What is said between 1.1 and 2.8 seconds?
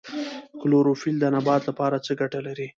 د نبات لپاره څه ګټه لري